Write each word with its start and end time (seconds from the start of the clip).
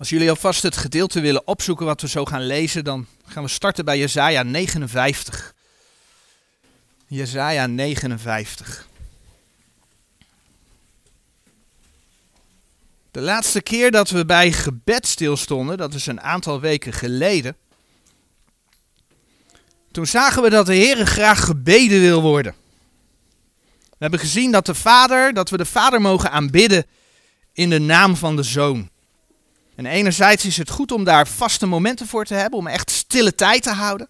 Als 0.00 0.08
jullie 0.08 0.30
alvast 0.30 0.62
het 0.62 0.76
gedeelte 0.76 1.20
willen 1.20 1.46
opzoeken 1.46 1.86
wat 1.86 2.00
we 2.00 2.08
zo 2.08 2.24
gaan 2.24 2.46
lezen, 2.46 2.84
dan 2.84 3.06
gaan 3.26 3.42
we 3.42 3.48
starten 3.48 3.84
bij 3.84 3.98
Jesaja 3.98 4.42
59. 4.42 5.54
Jesaja 7.06 7.66
59. 7.66 8.88
De 13.10 13.20
laatste 13.20 13.62
keer 13.62 13.90
dat 13.90 14.10
we 14.10 14.26
bij 14.26 14.52
gebed 14.52 15.06
stilstonden, 15.06 15.76
dat 15.76 15.94
is 15.94 16.06
een 16.06 16.20
aantal 16.20 16.60
weken 16.60 16.92
geleden. 16.92 17.56
Toen 19.92 20.06
zagen 20.06 20.42
we 20.42 20.50
dat 20.50 20.66
de 20.66 20.74
Heer 20.74 21.06
graag 21.06 21.44
gebeden 21.44 22.00
wil 22.00 22.22
worden. 22.22 22.54
We 23.80 23.96
hebben 23.98 24.20
gezien 24.20 24.52
dat 24.52 24.66
de 24.66 24.74
Vader, 24.74 25.34
dat 25.34 25.50
we 25.50 25.56
de 25.56 25.66
Vader 25.66 26.00
mogen 26.00 26.30
aanbidden 26.30 26.86
in 27.52 27.70
de 27.70 27.80
naam 27.80 28.16
van 28.16 28.36
de 28.36 28.42
Zoon. 28.42 28.90
En 29.80 29.86
enerzijds 29.86 30.44
is 30.44 30.56
het 30.56 30.70
goed 30.70 30.92
om 30.92 31.04
daar 31.04 31.28
vaste 31.28 31.66
momenten 31.66 32.06
voor 32.06 32.24
te 32.24 32.34
hebben, 32.34 32.58
om 32.58 32.66
echt 32.66 32.90
stille 32.90 33.34
tijd 33.34 33.62
te 33.62 33.70
houden. 33.70 34.08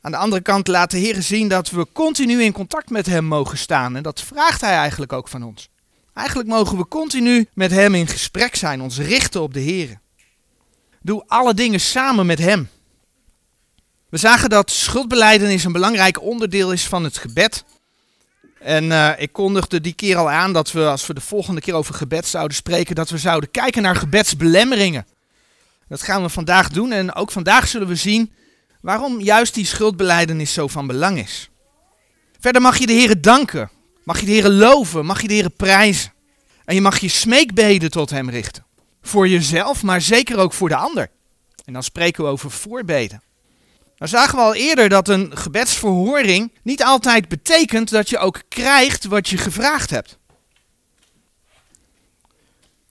Aan 0.00 0.10
de 0.10 0.16
andere 0.16 0.42
kant 0.42 0.68
laat 0.68 0.90
de 0.90 0.98
Heer 0.98 1.22
zien 1.22 1.48
dat 1.48 1.70
we 1.70 1.86
continu 1.92 2.42
in 2.42 2.52
contact 2.52 2.90
met 2.90 3.06
Hem 3.06 3.24
mogen 3.24 3.58
staan. 3.58 3.96
En 3.96 4.02
dat 4.02 4.20
vraagt 4.20 4.60
Hij 4.60 4.76
eigenlijk 4.76 5.12
ook 5.12 5.28
van 5.28 5.42
ons. 5.42 5.68
Eigenlijk 6.14 6.48
mogen 6.48 6.76
we 6.76 6.88
continu 6.88 7.48
met 7.54 7.70
Hem 7.70 7.94
in 7.94 8.06
gesprek 8.06 8.54
zijn, 8.54 8.80
ons 8.80 8.98
richten 8.98 9.42
op 9.42 9.54
de 9.54 9.60
Heer. 9.60 10.00
Doe 11.02 11.24
alle 11.26 11.54
dingen 11.54 11.80
samen 11.80 12.26
met 12.26 12.38
Hem. 12.38 12.68
We 14.08 14.16
zagen 14.16 14.50
dat 14.50 14.70
schuldbeleidenis 14.70 15.64
een 15.64 15.72
belangrijk 15.72 16.22
onderdeel 16.22 16.72
is 16.72 16.86
van 16.86 17.04
het 17.04 17.18
gebed. 17.18 17.64
En 18.58 18.84
uh, 18.84 19.10
ik 19.16 19.32
kondigde 19.32 19.80
die 19.80 19.92
keer 19.92 20.16
al 20.16 20.30
aan 20.30 20.52
dat 20.52 20.72
we, 20.72 20.86
als 20.86 21.06
we 21.06 21.14
de 21.14 21.20
volgende 21.20 21.60
keer 21.60 21.74
over 21.74 21.94
gebed 21.94 22.26
zouden 22.26 22.56
spreken, 22.56 22.94
dat 22.94 23.10
we 23.10 23.18
zouden 23.18 23.50
kijken 23.50 23.82
naar 23.82 23.96
gebedsbelemmeringen. 23.96 25.06
Dat 25.88 26.02
gaan 26.02 26.22
we 26.22 26.28
vandaag 26.28 26.68
doen 26.68 26.92
en 26.92 27.14
ook 27.14 27.30
vandaag 27.30 27.68
zullen 27.68 27.88
we 27.88 27.94
zien 27.94 28.32
waarom 28.80 29.20
juist 29.20 29.54
die 29.54 29.66
schuldbeleidenis 29.66 30.52
zo 30.52 30.68
van 30.68 30.86
belang 30.86 31.18
is. 31.18 31.50
Verder 32.40 32.62
mag 32.62 32.78
je 32.78 32.86
de 32.86 32.92
Heer 32.92 33.20
danken, 33.20 33.70
mag 34.04 34.20
je 34.20 34.26
de 34.26 34.32
Heer 34.32 34.48
loven, 34.48 35.06
mag 35.06 35.22
je 35.22 35.28
de 35.28 35.34
Heer 35.34 35.50
prijzen. 35.50 36.12
En 36.64 36.74
je 36.74 36.80
mag 36.80 36.98
je 36.98 37.08
smeekbeden 37.08 37.90
tot 37.90 38.10
Hem 38.10 38.30
richten. 38.30 38.64
Voor 39.02 39.28
jezelf, 39.28 39.82
maar 39.82 40.00
zeker 40.00 40.38
ook 40.38 40.52
voor 40.52 40.68
de 40.68 40.76
ander. 40.76 41.10
En 41.64 41.72
dan 41.72 41.82
spreken 41.82 42.24
we 42.24 42.30
over 42.30 42.50
voorbeden. 42.50 43.22
Nou 43.96 44.10
zagen 44.10 44.36
we 44.36 44.44
al 44.44 44.54
eerder 44.54 44.88
dat 44.88 45.08
een 45.08 45.36
gebedsverhoring 45.36 46.52
niet 46.62 46.82
altijd 46.84 47.28
betekent 47.28 47.90
dat 47.90 48.08
je 48.08 48.18
ook 48.18 48.42
krijgt 48.48 49.04
wat 49.04 49.28
je 49.28 49.36
gevraagd 49.36 49.90
hebt. 49.90 50.18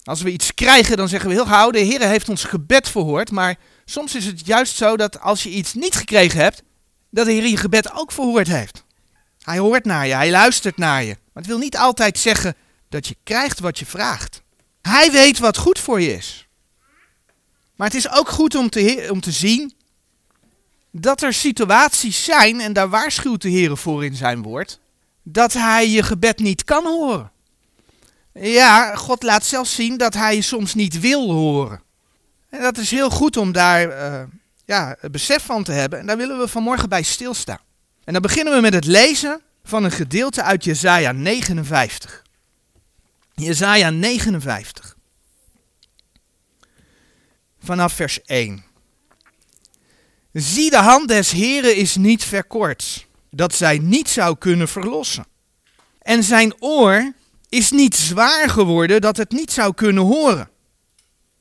Als 0.03 0.21
we 0.21 0.31
iets 0.31 0.53
krijgen, 0.53 0.97
dan 0.97 1.07
zeggen 1.09 1.29
we 1.29 1.35
heel 1.35 1.45
gauw, 1.45 1.71
de 1.71 1.79
Heer 1.79 2.01
heeft 2.01 2.29
ons 2.29 2.43
gebed 2.43 2.89
verhoord. 2.89 3.31
Maar 3.31 3.55
soms 3.85 4.15
is 4.15 4.25
het 4.25 4.45
juist 4.45 4.75
zo 4.75 4.97
dat 4.97 5.19
als 5.19 5.43
je 5.43 5.49
iets 5.49 5.73
niet 5.73 5.95
gekregen 5.95 6.39
hebt, 6.39 6.63
dat 7.09 7.25
de 7.25 7.31
Heer 7.31 7.47
je 7.47 7.57
gebed 7.57 7.91
ook 7.93 8.11
verhoord 8.11 8.47
heeft. 8.47 8.83
Hij 9.41 9.57
hoort 9.57 9.85
naar 9.85 10.07
je, 10.07 10.13
hij 10.13 10.31
luistert 10.31 10.77
naar 10.77 11.03
je. 11.03 11.17
Maar 11.33 11.43
het 11.43 11.45
wil 11.45 11.57
niet 11.57 11.77
altijd 11.77 12.19
zeggen 12.19 12.55
dat 12.89 13.07
je 13.07 13.15
krijgt 13.23 13.59
wat 13.59 13.79
je 13.79 13.85
vraagt. 13.85 14.41
Hij 14.81 15.11
weet 15.11 15.39
wat 15.39 15.57
goed 15.57 15.79
voor 15.79 16.01
je 16.01 16.13
is. 16.13 16.47
Maar 17.75 17.87
het 17.87 17.95
is 17.95 18.09
ook 18.09 18.29
goed 18.29 18.55
om 18.55 18.69
te, 18.69 19.07
om 19.11 19.21
te 19.21 19.31
zien 19.31 19.73
dat 20.99 21.21
er 21.21 21.33
situaties 21.33 22.23
zijn, 22.23 22.61
en 22.61 22.73
daar 22.73 22.89
waarschuwt 22.89 23.41
de 23.41 23.49
Heer 23.49 23.77
voor 23.77 24.05
in 24.05 24.15
zijn 24.15 24.41
woord, 24.41 24.79
dat 25.23 25.53
hij 25.53 25.89
je 25.89 26.03
gebed 26.03 26.39
niet 26.39 26.63
kan 26.63 26.85
horen. 26.85 27.31
Ja, 28.33 28.95
God 28.95 29.23
laat 29.23 29.45
zelfs 29.45 29.75
zien 29.75 29.97
dat 29.97 30.13
hij 30.13 30.35
je 30.35 30.41
soms 30.41 30.73
niet 30.73 30.99
wil 30.99 31.31
horen. 31.31 31.81
En 32.49 32.61
dat 32.61 32.77
is 32.77 32.91
heel 32.91 33.09
goed 33.09 33.37
om 33.37 33.51
daar 33.51 33.87
uh, 33.87 34.23
ja, 34.65 34.97
besef 35.11 35.43
van 35.43 35.63
te 35.63 35.71
hebben. 35.71 35.99
En 35.99 36.05
daar 36.05 36.17
willen 36.17 36.39
we 36.39 36.47
vanmorgen 36.47 36.89
bij 36.89 37.03
stilstaan. 37.03 37.59
En 38.03 38.13
dan 38.13 38.21
beginnen 38.21 38.53
we 38.53 38.61
met 38.61 38.73
het 38.73 38.85
lezen 38.85 39.41
van 39.63 39.83
een 39.83 39.91
gedeelte 39.91 40.43
uit 40.43 40.63
Jesaja 40.63 41.11
59. 41.11 42.23
Jesaja 43.33 43.89
59. 43.89 44.95
Vanaf 47.59 47.93
vers 47.93 48.21
1. 48.21 48.63
Zie 50.37 50.69
de 50.69 50.77
hand 50.77 51.07
des 51.07 51.31
Heren 51.31 51.75
is 51.75 51.95
niet 51.95 52.23
verkort, 52.23 53.07
dat 53.31 53.55
zij 53.55 53.77
niet 53.77 54.09
zou 54.09 54.37
kunnen 54.37 54.67
verlossen. 54.67 55.25
En 56.01 56.23
zijn 56.23 56.53
oor 56.59 57.13
is 57.49 57.71
niet 57.71 57.95
zwaar 57.95 58.49
geworden, 58.49 59.01
dat 59.01 59.17
het 59.17 59.31
niet 59.31 59.51
zou 59.51 59.73
kunnen 59.73 60.03
horen. 60.03 60.49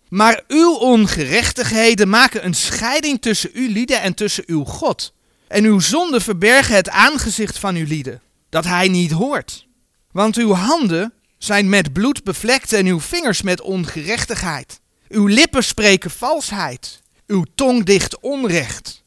Maar 0.08 0.42
uw 0.48 0.74
ongerechtigheden 0.74 2.08
maken 2.08 2.44
een 2.44 2.54
scheiding 2.54 3.22
tussen 3.22 3.50
uw 3.52 3.68
lieden 3.68 4.00
en 4.00 4.14
tussen 4.14 4.44
uw 4.46 4.64
God. 4.64 5.12
En 5.48 5.64
uw 5.64 5.80
zonden 5.80 6.22
verbergen 6.22 6.74
het 6.74 6.88
aangezicht 6.88 7.58
van 7.58 7.74
uw 7.74 7.86
lieden, 7.86 8.20
dat 8.48 8.64
hij 8.64 8.88
niet 8.88 9.10
hoort. 9.10 9.66
Want 10.12 10.36
uw 10.36 10.52
handen 10.52 11.12
zijn 11.38 11.68
met 11.68 11.92
bloed 11.92 12.24
bevlekt 12.24 12.72
en 12.72 12.86
uw 12.86 13.00
vingers 13.00 13.42
met 13.42 13.60
ongerechtigheid. 13.60 14.80
Uw 15.08 15.26
lippen 15.26 15.64
spreken 15.64 16.10
valsheid 16.10 17.02
uw 17.26 17.44
tong 17.54 17.84
dicht 17.84 18.20
onrecht. 18.20 19.04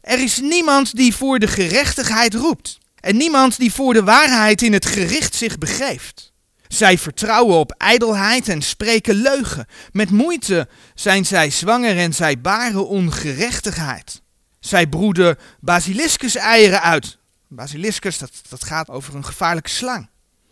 Er 0.00 0.22
is 0.22 0.40
niemand 0.40 0.96
die 0.96 1.14
voor 1.14 1.38
de 1.38 1.46
gerechtigheid 1.46 2.34
roept 2.34 2.78
en 3.00 3.16
niemand 3.16 3.58
die 3.58 3.72
voor 3.72 3.92
de 3.92 4.02
waarheid 4.02 4.62
in 4.62 4.72
het 4.72 4.86
gericht 4.86 5.34
zich 5.34 5.58
begeeft. 5.58 6.32
Zij 6.68 6.98
vertrouwen 6.98 7.56
op 7.56 7.74
ijdelheid 7.78 8.48
en 8.48 8.62
spreken 8.62 9.14
leugen. 9.14 9.66
Met 9.92 10.10
moeite 10.10 10.68
zijn 10.94 11.26
zij 11.26 11.50
zwanger 11.50 11.98
en 11.98 12.14
zij 12.14 12.40
baren 12.40 12.88
ongerechtigheid. 12.88 14.22
Zij 14.60 14.86
broeden 14.86 15.36
basiliscus-eieren 15.60 16.82
uit. 16.82 17.18
Basiliscus, 17.48 18.18
dat, 18.18 18.30
dat 18.48 18.64
gaat 18.64 18.88
over 18.88 19.14
een 19.14 19.24
gevaarlijke 19.24 19.70
slang. 19.70 20.08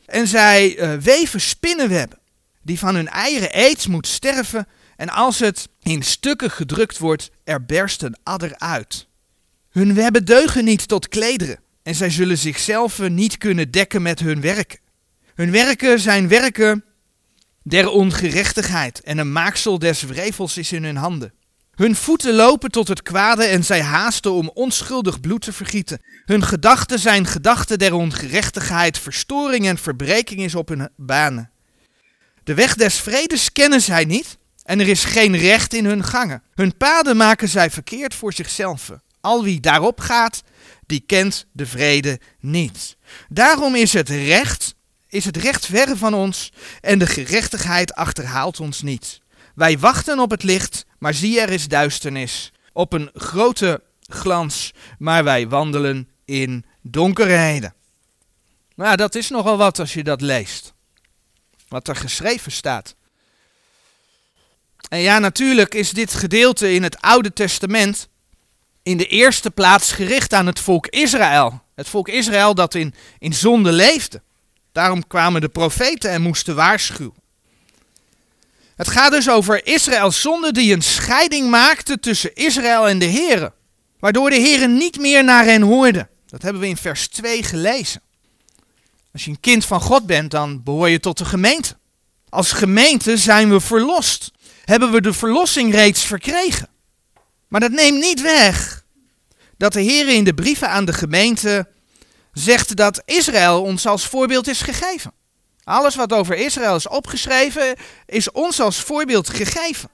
En 0.07 0.29
zij 0.29 0.77
uh, 0.79 0.95
weven 1.01 1.41
spinnenwebben. 1.41 2.19
Die 2.63 2.79
van 2.79 2.95
hun 2.95 3.09
eieren 3.09 3.59
eet 3.59 3.89
moet 3.89 4.07
sterven 4.07 4.67
en 4.97 5.09
als 5.09 5.39
het 5.39 5.69
in 5.83 6.03
stukken 6.03 6.51
gedrukt 6.51 6.99
wordt, 6.99 7.31
er 7.45 7.65
berst 7.65 8.03
een 8.03 8.17
adder 8.23 8.59
uit. 8.59 9.07
Hun 9.71 9.95
webben 9.95 10.25
deugen 10.25 10.65
niet 10.65 10.89
tot 10.89 11.09
klederen 11.09 11.59
en 11.83 11.95
zij 11.95 12.11
zullen 12.11 12.39
zichzelf 12.39 13.09
niet 13.09 13.39
kunnen 13.39 13.71
dekken 13.71 14.03
met 14.03 14.21
hun 14.21 14.41
werken. 14.41 14.79
Hun 15.35 15.51
werken 15.51 16.01
zijn 16.01 16.29
werken 16.29 16.85
der 17.63 17.89
ongerechtigheid 17.89 19.01
en 19.01 19.19
een 19.19 19.33
maaksel 19.33 19.79
des 19.79 20.03
wrevels 20.03 20.57
is 20.57 20.73
in 20.73 20.85
hun 20.85 20.97
handen. 20.97 21.33
Hun 21.75 21.97
voeten 21.97 22.35
lopen 22.35 22.71
tot 22.71 22.89
het 22.89 23.03
kwade 23.03 23.45
en 23.45 23.65
zij 23.65 23.83
haasten 23.83 24.33
om 24.33 24.51
onschuldig 24.55 25.21
bloed 25.21 25.43
te 25.43 25.53
vergieten. 25.53 26.01
Hun 26.25 26.43
gedachten 26.43 26.99
zijn 26.99 27.27
gedachten 27.27 27.79
der 27.79 27.95
ongerechtigheid, 27.95 28.99
verstoring 28.99 29.67
en 29.67 29.79
verbreking 29.79 30.41
is 30.41 30.55
op 30.55 30.69
hun 30.69 30.89
banen. 30.97 31.51
De 32.45 32.55
weg 32.55 32.75
des 32.75 32.95
vredes 32.95 33.53
kennen 33.53 33.81
zij 33.81 34.05
niet, 34.05 34.39
en 34.65 34.81
er 34.81 34.89
is 34.89 35.05
geen 35.05 35.37
recht 35.37 35.75
in 35.75 35.85
hun 35.85 36.05
gangen. 36.05 36.43
Hun 36.55 36.77
paden 36.77 37.17
maken 37.17 37.49
zij 37.49 37.71
verkeerd 37.71 38.15
voor 38.15 38.33
zichzelf. 38.33 38.91
Al 39.21 39.45
wie 39.45 39.61
daarop 39.61 40.01
gaat, 40.01 40.43
die 40.87 41.01
kent 41.07 41.47
de 41.53 41.67
vrede 41.67 42.21
niet. 42.41 42.97
Daarom 43.29 43.75
is 43.75 43.93
het 43.93 44.09
recht, 44.09 44.75
is 45.09 45.25
het 45.25 45.37
recht 45.37 45.67
verre 45.67 45.97
van 45.97 46.15
ons 46.15 46.53
en 46.81 46.99
de 46.99 47.07
gerechtigheid 47.07 47.95
achterhaalt 47.95 48.61
ons 48.61 48.83
niet. 48.83 49.21
Wij 49.55 49.79
wachten 49.79 50.19
op 50.19 50.31
het 50.31 50.43
licht, 50.43 50.87
maar 50.99 51.15
zie 51.15 51.41
er 51.41 51.51
is 51.51 51.69
duisternis. 51.69 52.53
Op 52.73 52.93
een 52.93 53.11
grote 53.15 53.83
glans, 54.01 54.73
maar 54.99 55.25
wij 55.25 55.49
wandelen 55.49 56.09
in 56.25 56.65
donkerheden. 56.83 57.75
Nou, 58.75 58.97
dat 58.97 59.15
is 59.15 59.29
nogal 59.29 59.57
wat 59.57 59.79
als 59.79 59.95
je 59.95 60.05
dat 60.05 60.21
leest. 60.21 60.73
Wat 61.69 61.89
er 61.89 61.97
geschreven 61.97 62.53
staat. 62.53 62.95
En 64.89 64.99
ja, 64.99 65.19
natuurlijk 65.19 65.75
is 65.75 65.91
dit 65.91 66.15
gedeelte 66.15 66.73
in 66.73 66.83
het 66.83 67.01
Oude 67.01 67.33
Testament 67.33 68.09
in 68.83 68.97
de 68.97 69.07
eerste 69.07 69.51
plaats 69.51 69.93
gericht 69.93 70.33
aan 70.33 70.47
het 70.47 70.61
volk 70.61 70.87
Israël. 70.87 71.63
Het 71.75 71.89
volk 71.89 72.09
Israël 72.09 72.55
dat 72.55 72.75
in, 72.75 72.95
in 73.19 73.35
zonde 73.35 73.73
leefde. 73.73 74.23
Daarom 74.73 75.07
kwamen 75.07 75.41
de 75.41 75.49
profeten 75.49 76.11
en 76.11 76.23
moesten 76.23 76.55
waarschuwen. 76.55 77.23
Het 78.77 78.89
gaat 78.89 79.11
dus 79.11 79.29
over 79.29 79.67
Israëls 79.67 80.21
zonde 80.21 80.53
die 80.53 80.73
een 80.73 80.83
scheiding 80.83 81.51
maakte 81.51 82.01
tussen 82.01 82.35
Israël 82.35 82.89
en 82.89 82.99
de 82.99 83.11
Here. 83.11 83.53
Waardoor 83.99 84.31
de 84.31 84.41
Here 84.41 84.69
niet 84.69 84.99
meer 84.99 85.25
naar 85.25 85.45
hen 85.45 85.63
hoorde. 85.63 86.09
Dat 86.27 86.43
hebben 86.43 86.63
we 86.63 86.69
in 86.69 86.77
vers 86.77 87.09
2 87.09 87.43
gelezen. 87.43 88.03
Als 89.13 89.25
je 89.25 89.31
een 89.31 89.41
kind 89.41 89.65
van 89.65 89.81
God 89.81 90.07
bent, 90.07 90.31
dan 90.31 90.63
behoor 90.63 90.89
je 90.89 91.01
tot 91.01 91.19
de 91.19 91.25
gemeente. 91.25 91.77
Als 92.29 92.53
gemeente 92.53 93.17
zijn 93.17 93.51
we 93.51 93.61
verlost 93.61 94.31
hebben 94.65 94.93
we 94.93 95.01
de 95.01 95.13
verlossing 95.13 95.73
reeds 95.73 96.05
verkregen. 96.05 96.69
Maar 97.49 97.61
dat 97.61 97.71
neemt 97.71 98.01
niet 98.01 98.21
weg 98.21 98.85
dat 99.57 99.73
de 99.73 99.81
Heer 99.81 100.09
in 100.09 100.25
de 100.25 100.35
brieven 100.35 100.69
aan 100.69 100.85
de 100.85 100.93
gemeente 100.93 101.69
zegt 102.33 102.77
dat 102.77 103.03
Israël 103.05 103.63
ons 103.63 103.87
als 103.87 104.07
voorbeeld 104.07 104.49
is 104.49 104.61
gegeven. 104.61 105.13
Alles 105.65 105.95
wat 105.95 106.13
over 106.13 106.37
Israël 106.37 106.77
is 106.77 106.89
opgeschreven, 106.89 107.77
is 108.07 108.31
ons 108.31 108.61
als 108.61 108.81
voorbeeld 108.81 109.29
gegeven. 109.29 109.91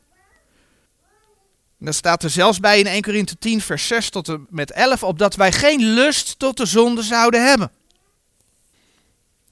En 1.81 1.95
staat 1.95 2.23
er 2.23 2.31
zelfs 2.31 2.61
bij 2.61 2.79
in 2.79 2.87
1 2.87 3.03
Korinthe 3.03 3.39
10 3.39 3.61
vers 3.61 3.87
6 3.87 4.11
tot 4.11 4.29
en 4.29 4.47
met 4.51 4.71
11, 4.71 5.03
opdat 5.03 5.35
wij 5.35 5.53
geen 5.53 5.85
lust 5.85 6.39
tot 6.39 6.57
de 6.57 6.67
zonde 6.67 7.03
zouden 7.03 7.47
hebben. 7.47 7.73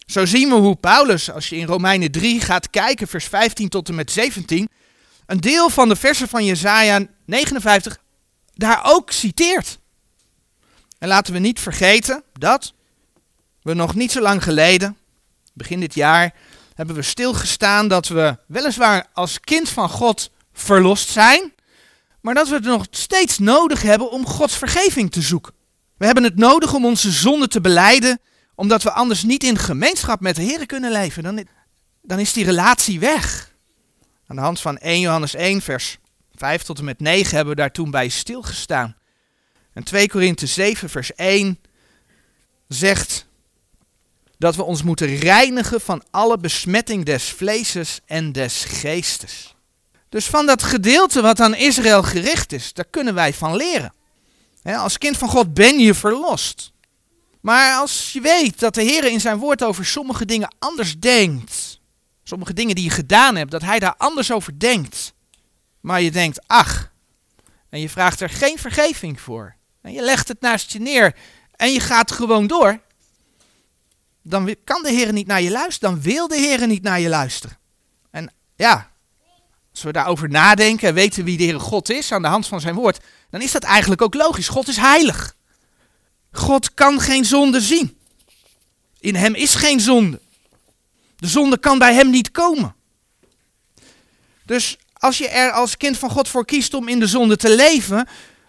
Zo 0.07 0.25
zien 0.25 0.49
we 0.49 0.55
hoe 0.55 0.77
Paulus, 0.77 1.31
als 1.31 1.49
je 1.49 1.57
in 1.57 1.67
Romeinen 1.67 2.11
3 2.11 2.41
gaat 2.41 2.71
kijken, 2.71 3.09
vers 3.09 3.25
15 3.25 3.69
tot 3.69 3.89
en 3.89 3.95
met 3.95 4.11
17, 4.11 4.69
een 5.29 5.41
deel 5.41 5.71
van 5.71 5.89
de 5.89 5.97
versen 5.97 6.29
van 6.29 6.45
Jesaja 6.45 7.07
59 7.25 7.99
daar 8.55 8.81
ook 8.85 9.11
citeert. 9.11 9.79
En 10.99 11.09
laten 11.09 11.33
we 11.33 11.39
niet 11.39 11.61
vergeten 11.61 12.23
dat 12.33 12.75
we 13.63 13.75
nog 13.75 13.95
niet 13.95 14.13
zo 14.13 14.21
lang 14.21 14.43
geleden, 14.43 14.97
begin 15.53 15.81
dit 15.81 15.95
jaar, 15.95 16.35
hebben 16.75 16.95
we 16.95 17.03
stilgestaan 17.03 17.89
dat 17.89 18.09
we 18.09 18.39
weliswaar 18.47 19.07
als 19.13 19.41
kind 19.41 19.69
van 19.69 19.89
God 19.89 20.31
verlost 20.53 21.09
zijn, 21.09 21.53
maar 22.21 22.35
dat 22.35 22.49
we 22.49 22.55
het 22.55 22.65
nog 22.65 22.87
steeds 22.91 23.39
nodig 23.39 23.83
hebben 23.83 24.11
om 24.11 24.27
Gods 24.27 24.57
vergeving 24.57 25.13
te 25.13 25.23
zoeken. 25.23 25.55
We 25.97 26.05
hebben 26.07 26.25
het 26.25 26.37
nodig 26.37 26.75
om 26.75 26.85
onze 26.85 27.11
zonde 27.11 27.49
te 27.49 27.61
beleiden, 27.61 28.21
omdat 28.55 28.83
we 28.83 28.91
anders 28.91 29.23
niet 29.23 29.45
in 29.45 29.59
gemeenschap 29.59 30.21
met 30.21 30.37
de 30.37 30.43
Heer 30.43 30.67
kunnen 30.67 30.93
leven. 30.93 31.23
Dan, 31.23 31.47
dan 32.03 32.19
is 32.19 32.33
die 32.33 32.45
relatie 32.45 33.01
weg. 33.01 33.48
Aan 34.29 34.37
de 34.37 34.43
hand 34.43 34.61
van 34.61 34.79
1 34.79 35.01
Johannes 35.01 35.35
1, 35.35 35.63
vers 35.63 35.99
5 36.35 36.63
tot 36.63 36.79
en 36.79 36.85
met 36.85 37.01
9 37.01 37.37
hebben 37.37 37.55
we 37.55 37.61
daar 37.61 37.73
toen 37.73 37.91
bij 37.91 38.09
stilgestaan. 38.09 38.97
En 39.73 39.85
2 39.85 40.09
Korinthe 40.09 40.47
7, 40.47 40.91
vers 40.91 41.15
1 41.15 41.61
zegt 42.69 43.27
dat 44.39 44.57
we 44.57 44.63
ons 44.63 44.83
moeten 44.83 45.17
reinigen 45.17 45.81
van 45.81 46.03
alle 46.11 46.39
besmetting 46.39 47.05
des 47.05 47.25
vleeses 47.25 48.01
en 48.07 48.33
des 48.33 48.65
geestes. 48.65 49.55
Dus 50.09 50.27
van 50.27 50.47
dat 50.47 50.63
gedeelte 50.63 51.23
wat 51.23 51.41
aan 51.41 51.55
Israël 51.55 52.03
gericht 52.03 52.53
is, 52.53 52.73
daar 52.73 52.89
kunnen 52.91 53.15
wij 53.15 53.35
van 53.35 53.57
leren. 53.57 53.93
als 54.63 54.99
kind 54.99 55.17
van 55.17 55.29
God 55.29 55.55
ben 55.55 55.79
je 55.79 55.95
verlost. 55.95 56.73
Maar 57.41 57.77
als 57.77 58.13
je 58.13 58.21
weet 58.21 58.59
dat 58.59 58.75
de 58.75 58.83
Heer 58.83 59.05
in 59.05 59.21
zijn 59.21 59.39
woord 59.39 59.63
over 59.63 59.87
sommige 59.87 60.25
dingen 60.25 60.55
anders 60.59 60.99
denkt, 60.99 61.78
sommige 62.29 62.53
dingen 62.53 62.75
die 62.75 62.85
je 62.85 62.91
gedaan 62.91 63.37
hebt, 63.37 63.51
dat 63.51 63.63
Hij 63.63 63.79
daar 63.79 63.95
anders 63.97 64.33
over 64.33 64.59
denkt, 64.59 65.15
maar 65.81 66.01
je 66.01 66.11
denkt, 66.11 66.47
ach, 66.47 66.93
en 67.69 67.81
je 67.81 67.89
vraagt 67.89 68.21
er 68.21 68.31
geen 68.31 68.59
vergeving 68.59 69.21
voor, 69.21 69.57
en 69.83 69.93
je 69.93 70.03
legt 70.03 70.29
het 70.29 70.41
naast 70.41 70.73
je 70.73 70.79
neer 70.79 71.17
en 71.57 71.73
je 71.73 71.81
gaat 71.81 72.13
gewoon 72.13 72.47
door, 72.47 72.81
dan 74.23 74.55
kan 74.65 74.83
de 74.83 74.91
Heer 74.91 75.13
niet 75.13 75.27
naar 75.27 75.43
je 75.43 75.51
luisteren, 75.51 75.95
dan 75.95 76.03
wil 76.03 76.29
de 76.29 76.37
Heer 76.37 76.67
niet 76.67 76.83
naar 76.83 77.01
je 77.01 77.09
luisteren. 77.09 77.59
En 78.11 78.33
ja, 78.57 78.91
als 79.71 79.83
we 79.83 79.93
daarover 79.93 80.29
nadenken 80.29 80.89
en 80.89 80.95
weten 80.95 81.25
wie 81.25 81.37
de 81.37 81.45
Heer 81.45 81.61
God 81.61 81.91
is 81.91 82.13
aan 82.13 82.23
de 82.23 82.29
hand 82.29 82.47
van 82.47 82.61
zijn 82.61 82.75
woord, 82.75 83.05
dan 83.31 83.41
is 83.41 83.53
dat 83.53 83.63
eigenlijk 83.63 84.03
ook 84.03 84.15
logisch. 84.15 84.49
God 84.49 84.69
is 84.69 84.77
heilig. 84.77 85.35
God 86.33 86.75
kan 86.75 87.01
geen 87.01 87.25
zonde 87.25 87.61
zien. 87.61 87.99
In 89.01 89.15
hem 89.15 89.35
is 89.35 89.55
geen 89.55 89.81
zonde. 89.81 90.21
De 91.19 91.27
zonde 91.27 91.59
kan 91.59 91.79
bij 91.79 91.95
hem 91.95 92.11
niet 92.11 92.31
komen. 92.31 92.75
Dus 94.45 94.79
als 94.93 95.19
je 95.19 95.29
er 95.29 95.53
als 95.53 95.77
kind 95.77 95.99
van 95.99 96.11
God 96.11 96.29
voor 96.29 96.45
kiest 96.45 96.75
om 96.75 96.89
in 96.89 96.99
de 96.99 97.07
zonde 97.07 97.37
te 97.37 97.55
leven, 97.55 98.09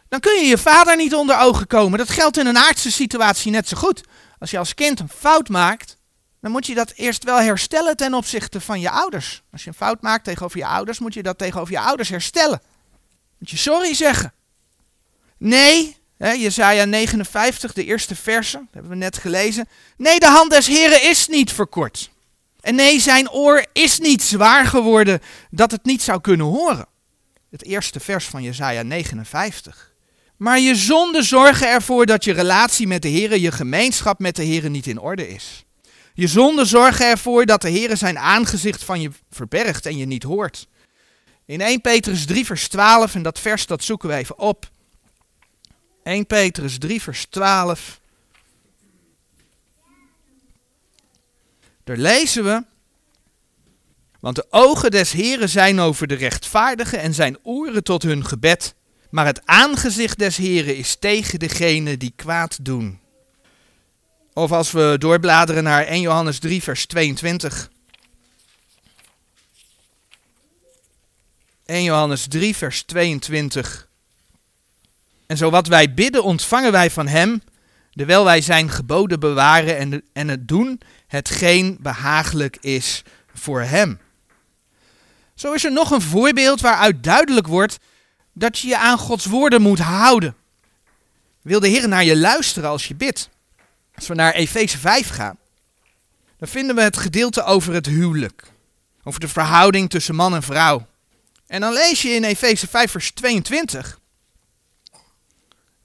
dan 0.10 0.20
kun 0.20 0.34
je 0.34 0.48
je 0.48 0.58
vader 0.58 0.96
niet 0.96 1.16
onder 1.16 1.40
ogen 1.40 1.68
komen. 1.68 1.98
Dat 1.98 2.10
geldt 2.10 2.38
in 2.38 2.46
een 2.46 2.58
aardse 2.58 2.92
situatie 2.92 3.52
net 3.52 3.68
zo 3.68 3.78
goed. 3.78 4.02
Als 4.40 4.52
je 4.52 4.58
als 4.58 4.74
kind 4.74 5.00
een 5.00 5.10
fout 5.10 5.50
maakt, 5.50 5.98
dan 6.42 6.52
moet 6.52 6.66
je 6.66 6.74
dat 6.74 6.94
eerst 6.96 7.24
wel 7.24 7.40
herstellen 7.40 7.98
ten 7.98 8.14
opzichte 8.14 8.62
van 8.62 8.80
je 8.80 8.90
ouders. 8.90 9.42
Als 9.52 9.64
je 9.64 9.70
een 9.70 9.76
fout 9.76 10.02
maakt 10.02 10.24
tegenover 10.24 10.58
je 10.58 10.66
ouders, 10.66 11.00
moet 11.00 11.14
je 11.14 11.24
dat 11.24 11.38
tegenover 11.38 11.74
je 11.74 11.80
ouders 11.80 12.10
herstellen. 12.10 12.62
Moet 13.40 13.50
je 13.50 13.58
sorry 13.58 13.94
zeggen. 13.94 14.34
Nee, 15.38 15.98
hè, 16.18 16.32
Jezaja 16.32 16.86
59, 16.86 17.74
de 17.74 17.86
eerste 17.86 18.16
verse, 18.16 18.58
dat 18.58 18.68
hebben 18.72 18.92
we 18.92 18.98
net 18.98 19.18
gelezen. 19.18 19.68
Nee, 19.98 20.20
de 20.20 20.28
hand 20.28 20.52
des 20.52 20.68
Heren 20.68 21.10
is 21.10 21.28
niet 21.28 21.52
verkort. 21.52 22.10
En 22.60 22.76
nee, 22.76 23.00
zijn 23.00 23.32
oor 23.32 23.66
is 23.74 24.00
niet 24.00 24.22
zwaar 24.22 24.66
geworden 24.66 25.20
dat 25.50 25.72
het 25.72 25.86
niet 25.86 26.02
zou 26.02 26.22
kunnen 26.22 26.46
horen. 26.46 26.88
Het 27.50 27.64
eerste 27.64 28.00
vers 28.00 28.26
van 28.26 28.44
Jezaja 28.44 28.82
59. 28.82 29.94
Maar 30.38 30.60
je 30.60 30.76
zonden 30.76 31.24
zorgen 31.24 31.70
ervoor 31.70 32.06
dat 32.06 32.24
je 32.24 32.34
relatie 32.34 32.88
met 32.88 33.02
de 33.02 33.08
Heer, 33.08 33.38
je 33.38 33.52
gemeenschap 33.52 34.20
met 34.20 34.36
de 34.36 34.44
Heer 34.44 34.70
niet 34.70 34.88
in 34.88 35.00
orde 35.00 35.28
is. 35.28 35.66
Je 36.14 36.28
zonden 36.28 36.66
zorgen 36.66 37.06
ervoor 37.06 37.46
dat 37.46 37.62
de 37.62 37.70
Heer 37.70 37.98
zijn 37.98 38.20
aangezicht 38.20 38.84
van 38.84 39.02
je 39.02 39.12
verbergt 39.32 39.86
en 39.86 39.98
je 39.98 40.06
niet 40.06 40.24
hoort. 40.24 40.68
In 41.46 41.62
1 41.62 41.82
Petrus 41.82 42.26
3 42.26 42.46
vers 42.46 42.68
12, 42.68 43.16
en 43.16 43.24
dat 43.24 43.40
vers 43.40 43.66
dat 43.66 43.84
zoeken 43.84 44.10
we 44.10 44.16
even 44.16 44.40
op. 44.40 44.70
1 46.04 46.26
Petrus 46.26 46.78
3 46.78 47.02
vers 47.02 47.26
12. 47.26 48.00
Daar 51.90 51.98
lezen 51.98 52.44
we. 52.44 52.64
Want 54.20 54.36
de 54.36 54.46
ogen 54.50 54.92
des 54.92 55.12
Heren 55.12 55.50
zijn 55.50 55.80
over 55.80 56.08
de 56.08 56.16
rechtvaardigen 56.16 57.00
en 57.00 57.14
zijn 57.14 57.38
oren 57.44 57.84
tot 57.84 58.04
hun 58.04 58.26
gebed. 58.26 58.76
Maar 59.10 59.26
het 59.26 59.46
aangezicht 59.46 60.20
des 60.20 60.38
Heren 60.38 60.78
is 60.78 60.96
tegen 60.96 61.40
degene 61.40 61.98
die 61.98 62.14
kwaad 62.16 62.66
doen. 62.66 63.00
Of 64.34 64.52
als 64.52 64.72
we 64.72 64.96
doorbladeren 65.00 65.64
naar 65.64 65.86
1 65.86 66.02
Johannes 66.02 66.40
3, 66.40 66.64
vers 66.64 66.86
22. 66.86 67.70
1 71.66 71.84
Johannes 71.84 72.28
3, 72.28 72.56
vers 72.56 72.84
22. 72.84 73.90
En 75.28 75.38
zo 75.38 75.50
wat 75.50 75.68
wij 75.68 75.94
bidden, 75.94 76.24
ontvangen 76.24 76.72
wij 76.72 76.92
van 76.92 77.08
Hem, 77.08 77.42
terwijl 78.00 78.24
wij 78.24 78.42
Zijn 78.42 78.70
geboden 78.70 79.20
bewaren 79.20 79.78
en, 79.78 80.04
en 80.14 80.28
het 80.28 80.48
doen, 80.48 80.82
hetgeen 81.08 81.78
behagelijk 81.80 82.58
is 82.62 83.04
voor 83.34 83.62
Hem. 83.62 84.00
Zo 85.36 85.54
is 85.54 85.66
er 85.66 85.72
nog 85.72 85.92
een 85.92 86.02
voorbeeld 86.02 86.62
waaruit 86.62 87.04
duidelijk 87.04 87.48
wordt 87.48 87.78
dat 88.34 88.60
je 88.60 88.68
je 88.68 88.78
aan 88.78 88.98
Gods 88.98 89.26
woorden 89.26 89.62
moet 89.62 89.80
houden. 89.80 90.36
Wil 91.42 91.60
de 91.60 91.68
Heer 91.68 91.88
naar 91.88 92.04
je 92.04 92.18
luisteren 92.18 92.70
als 92.70 92.88
je 92.88 92.96
bidt? 92.96 93.30
Als 93.96 94.08
we 94.08 94.14
naar 94.14 94.34
Efeze 94.34 94.78
5 94.78 95.10
gaan, 95.10 95.38
dan 96.38 96.48
vinden 96.48 96.76
we 96.76 96.82
het 96.82 96.98
gedeelte 96.98 97.44
over 97.44 97.74
het 97.74 97.86
huwelijk. 97.86 98.44
Over 99.04 99.20
de 99.20 99.28
verhouding 99.28 99.90
tussen 99.90 100.16
man 100.16 100.36
en 100.36 100.44
vrouw. 100.44 100.88
En 101.48 101.62
dan 101.62 101.74
lees 101.74 102.02
je 102.02 102.10
in 102.10 102.24
Efeze 102.24 102.68
5 102.68 102.92
vers 102.92 103.12
22. 103.12 103.99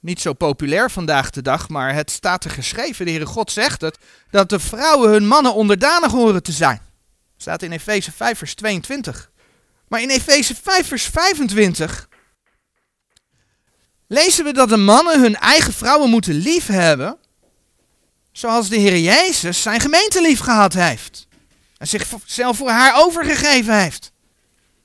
Niet 0.04 0.20
zo 0.20 0.32
populair 0.32 0.90
vandaag 0.90 1.30
de 1.30 1.42
dag, 1.42 1.68
maar 1.68 1.94
het 1.94 2.10
staat 2.10 2.44
er 2.44 2.50
geschreven. 2.50 3.04
De 3.04 3.10
Heere 3.10 3.26
God 3.26 3.52
zegt 3.52 3.80
het, 3.80 3.98
dat 4.30 4.48
de 4.48 4.58
vrouwen 4.58 5.10
hun 5.10 5.26
mannen 5.26 5.54
onderdanig 5.54 6.12
horen 6.12 6.42
te 6.42 6.52
zijn. 6.52 6.80
Staat 7.36 7.62
in 7.62 7.72
Efeze 7.72 8.12
5 8.12 8.38
vers 8.38 8.54
22. 8.54 9.30
Maar 9.88 10.02
in 10.02 10.10
Efeze 10.10 10.54
5 10.62 10.86
vers 10.86 11.04
25 11.04 12.08
lezen 14.06 14.44
we 14.44 14.52
dat 14.52 14.68
de 14.68 14.76
mannen 14.76 15.20
hun 15.20 15.36
eigen 15.36 15.72
vrouwen 15.72 16.10
moeten 16.10 16.34
lief 16.34 16.66
hebben, 16.66 17.18
zoals 18.32 18.68
de 18.68 18.76
Heer 18.76 18.98
Jezus 18.98 19.62
zijn 19.62 19.80
gemeente 19.80 20.22
lief 20.22 20.40
gehad 20.40 20.72
heeft. 20.72 21.26
En 21.76 21.88
zichzelf 21.88 22.56
voor 22.56 22.70
haar 22.70 22.94
overgegeven 22.96 23.78
heeft. 23.78 24.12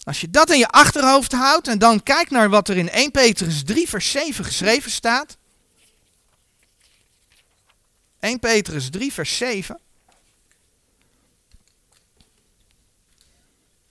Als 0.09 0.21
je 0.21 0.29
dat 0.29 0.49
in 0.49 0.57
je 0.57 0.67
achterhoofd 0.67 1.31
houdt 1.31 1.67
en 1.67 1.79
dan 1.79 2.03
kijkt 2.03 2.31
naar 2.31 2.49
wat 2.49 2.69
er 2.69 2.77
in 2.77 2.89
1 2.89 3.11
Petrus 3.11 3.63
3 3.63 3.89
vers 3.89 4.11
7 4.11 4.45
geschreven 4.45 4.91
staat. 4.91 5.37
1 8.19 8.39
Petrus 8.39 8.89
3 8.89 9.13
vers 9.13 9.37
7. 9.37 9.79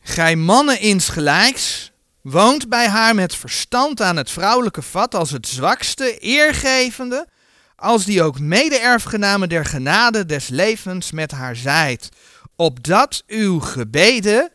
Gij 0.01 0.37
mannen 0.37 0.81
insgelijks, 0.81 1.91
woont 2.21 2.69
bij 2.69 2.89
haar 2.89 3.15
met 3.15 3.35
verstand 3.35 4.01
aan 4.01 4.17
het 4.17 4.31
vrouwelijke 4.31 4.83
vat 4.83 5.15
als 5.15 5.31
het 5.31 5.49
zwakste, 5.49 6.19
eergevende, 6.19 7.29
als 7.77 8.05
die 8.05 8.23
ook 8.23 8.39
mede-erfgename 8.39 9.47
der 9.47 9.65
genade 9.65 10.27
des 10.27 10.49
levens 10.49 11.11
met 11.11 11.31
haar 11.31 11.57
zijt, 11.57 12.09
opdat 12.57 13.23
uw 13.27 13.61
gebeden 13.61 14.51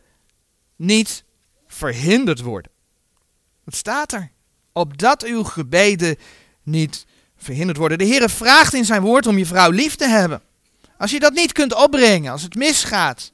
niet 0.76 1.24
verhinderd 1.74 2.40
worden. 2.40 2.70
Wat 3.64 3.74
staat 3.74 4.12
er? 4.12 4.30
Opdat 4.72 5.22
uw 5.22 5.44
gebeden 5.44 6.16
niet 6.62 7.06
verhinderd 7.36 7.76
worden. 7.78 7.98
De 7.98 8.04
Heer 8.04 8.30
vraagt 8.30 8.74
in 8.74 8.84
zijn 8.84 9.02
woord 9.02 9.26
om 9.26 9.38
je 9.38 9.46
vrouw 9.46 9.70
lief 9.70 9.94
te 9.96 10.08
hebben. 10.08 10.42
Als 10.98 11.10
je 11.10 11.20
dat 11.20 11.32
niet 11.32 11.52
kunt 11.52 11.74
opbrengen, 11.74 12.32
als 12.32 12.42
het 12.42 12.54
misgaat 12.54 13.32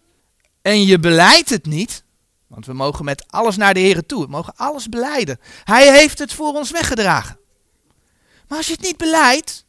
en 0.62 0.84
je 0.84 0.98
beleidt 0.98 1.48
het 1.48 1.66
niet, 1.66 2.04
want 2.46 2.66
we 2.66 2.72
mogen 2.72 3.04
met 3.04 3.24
alles 3.28 3.56
naar 3.56 3.74
de 3.74 3.80
Heer 3.80 4.06
toe. 4.06 4.24
We 4.24 4.30
mogen 4.30 4.56
alles 4.56 4.88
beleiden. 4.88 5.38
Hij 5.64 5.98
heeft 5.98 6.18
het 6.18 6.32
voor 6.32 6.54
ons 6.54 6.70
weggedragen. 6.70 7.38
Maar 8.48 8.58
als 8.58 8.66
je 8.66 8.72
het 8.72 8.82
niet 8.82 8.96
beleidt, 8.96 9.64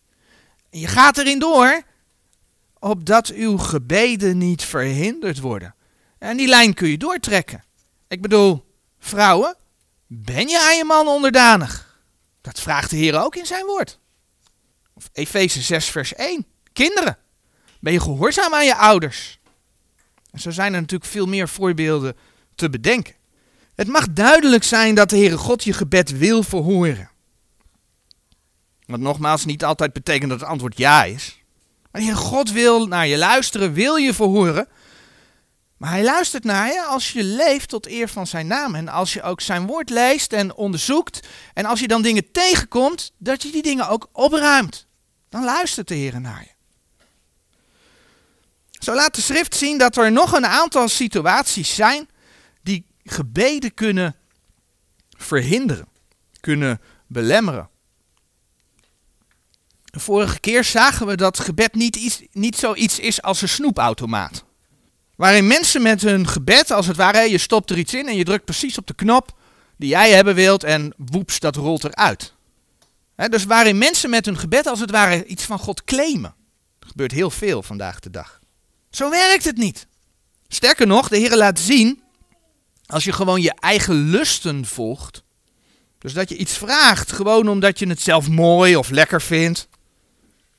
en 0.70 0.80
je 0.80 0.88
gaat 0.88 1.18
erin 1.18 1.40
door, 1.40 1.82
opdat 2.80 3.28
uw 3.28 3.58
gebeden 3.58 4.38
niet 4.38 4.64
verhinderd 4.64 5.40
worden. 5.40 5.76
En 6.18 6.38
die 6.38 6.48
lijn 6.48 6.74
kun 6.74 6.90
je 6.90 6.98
doortrekken. 6.98 7.64
Ik 8.12 8.22
bedoel, 8.22 8.66
vrouwen, 9.00 9.56
Ben 10.08 10.48
je 10.48 10.60
aan 10.60 10.76
je 10.76 10.84
man 10.84 11.08
onderdanig? 11.08 12.00
Dat 12.42 12.60
vraagt 12.60 12.90
de 12.90 12.96
Heer 12.96 13.24
ook 13.24 13.36
in 13.36 13.46
zijn 13.46 13.66
woord. 13.66 14.00
Efeze 15.14 15.62
6, 15.62 15.86
vers 15.90 16.14
1. 16.14 16.46
Kinderen, 16.74 17.18
ben 17.80 17.94
je 17.94 18.00
gehoorzaam 18.00 18.54
aan 18.54 18.66
je 18.66 18.76
ouders? 18.76 19.40
En 20.32 20.40
zo 20.40 20.52
zijn 20.52 20.74
er 20.74 20.80
natuurlijk 20.80 21.12
veel 21.12 21.26
meer 21.26 21.50
voorbeelden 21.50 22.18
te 22.56 22.70
bedenken. 22.70 23.16
Het 23.76 23.88
mag 23.88 24.08
duidelijk 24.10 24.64
zijn 24.64 24.96
dat 24.96 25.10
de 25.10 25.18
Heere 25.18 25.38
God 25.38 25.64
je 25.64 25.74
gebed 25.74 26.18
wil 26.18 26.44
verhoren. 26.44 27.10
Wat 28.86 29.00
nogmaals 29.00 29.46
niet 29.46 29.64
altijd 29.64 29.94
betekent 29.94 30.30
dat 30.30 30.40
het 30.40 30.50
antwoord 30.50 30.78
ja 30.78 31.04
is. 31.04 31.42
Maar 31.92 32.02
de 32.02 32.16
God 32.16 32.52
wil 32.52 32.86
naar 32.88 33.08
je 33.08 33.18
luisteren, 33.18 33.74
wil 33.74 33.96
je 33.96 34.14
verhoren. 34.14 34.68
Maar 35.82 35.90
hij 35.90 36.04
luistert 36.04 36.44
naar 36.44 36.68
je 36.68 36.84
als 36.84 37.12
je 37.12 37.24
leeft 37.24 37.70
tot 37.70 37.88
eer 37.88 38.10
van 38.10 38.28
zijn 38.28 38.48
naam. 38.48 38.76
En 38.76 38.88
als 38.88 39.14
je 39.14 39.22
ook 39.22 39.42
zijn 39.42 39.66
woord 39.66 39.90
leest 39.90 40.34
en 40.34 40.56
onderzoekt. 40.56 41.28
En 41.54 41.66
als 41.66 41.80
je 41.80 41.88
dan 41.88 42.02
dingen 42.02 42.32
tegenkomt, 42.32 43.12
dat 43.18 43.44
je 43.44 43.52
die 43.52 43.62
dingen 43.62 43.88
ook 43.88 44.10
opruimt. 44.12 44.88
Dan 45.30 45.44
luistert 45.44 45.88
de 45.88 45.96
Heer 45.96 46.22
naar 46.22 46.42
je. 46.42 46.52
Zo 48.72 48.94
laat 48.94 49.16
de 49.16 49.22
schrift 49.22 49.56
zien 49.56 49.78
dat 49.78 49.98
er 49.98 50.12
nog 50.12 50.32
een 50.32 50.46
aantal 50.46 50.88
situaties 50.88 51.76
zijn 51.76 52.10
die 52.64 52.86
gebeden 53.04 53.74
kunnen 53.74 54.16
verhinderen, 55.18 55.88
kunnen 56.40 56.82
belemmeren. 57.08 57.70
De 59.84 60.00
vorige 60.00 60.40
keer 60.40 60.64
zagen 60.64 61.08
we 61.08 61.16
dat 61.16 61.40
gebed 61.40 61.74
niet, 61.74 61.96
iets, 61.96 62.22
niet 62.32 62.58
zoiets 62.58 63.00
is 63.00 63.22
als 63.22 63.42
een 63.42 63.50
snoepautomaat. 63.50 64.50
Waarin 65.22 65.48
mensen 65.48 65.82
met 65.82 66.02
hun 66.02 66.28
gebed, 66.28 66.72
als 66.72 66.88
het 66.88 66.96
ware, 66.96 67.30
je 67.30 67.38
stopt 67.38 67.70
er 67.70 67.78
iets 67.78 67.94
in 67.94 68.08
en 68.08 68.16
je 68.16 68.24
drukt 68.24 68.46
precies 68.46 68.78
op 68.78 68.88
de 68.88 68.94
knop 68.94 69.38
die 69.78 69.90
jij 69.90 70.12
hebben 70.12 70.36
wilt 70.36 70.64
en 70.64 70.94
woeps, 70.98 71.40
dat 71.40 71.56
rolt 71.56 71.84
eruit. 71.84 72.34
He, 73.16 73.30
dus 73.30 73.46
waarin 73.46 73.78
mensen 73.78 74.10
met 74.10 74.26
hun 74.26 74.38
gebed, 74.38 74.68
als 74.68 74.80
het 74.80 74.92
ware, 74.92 75.26
iets 75.26 75.44
van 75.44 75.60
God 75.60 75.84
claimen. 75.84 76.36
Dat 76.80 76.90
gebeurt 76.90 77.12
heel 77.12 77.30
veel 77.30 77.64
vandaag 77.64 78.00
de 78.00 78.10
dag. 78.10 78.40
Zo 78.90 79.10
werkt 79.10 79.44
het 79.44 79.58
niet. 79.58 79.88
Sterker 80.48 80.88
nog, 80.88 81.08
de 81.08 81.18
Heer 81.18 81.38
laat 81.38 81.60
zien, 81.60 82.02
als 82.86 83.04
je 83.04 83.14
gewoon 83.14 83.42
je 83.42 83.54
eigen 83.54 84.10
lusten 84.10 84.66
volgt, 84.66 85.24
dus 85.98 86.14
dat 86.14 86.30
je 86.30 86.38
iets 86.38 86.58
vraagt 86.58 87.12
gewoon 87.12 87.50
omdat 87.50 87.80
je 87.80 87.88
het 87.88 88.02
zelf 88.02 88.30
mooi 88.30 88.76
of 88.76 88.90
lekker 88.90 89.22
vindt, 89.22 89.68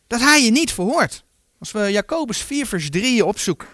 dat 0.06 0.20
hij 0.20 0.44
je 0.44 0.50
niet 0.50 0.72
verhoort. 0.72 1.24
Als 1.58 1.72
we 1.72 1.92
Jacobus 1.92 2.38
4 2.38 2.66
vers 2.66 2.90
3 2.90 3.24
opzoeken. 3.24 3.68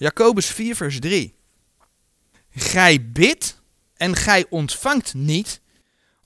Jacobus 0.00 0.46
4 0.46 0.76
vers 0.76 0.98
3. 0.98 1.34
Gij 2.50 3.10
bidt 3.10 3.60
en 3.96 4.16
gij 4.16 4.46
ontvangt 4.48 5.14
niet, 5.14 5.60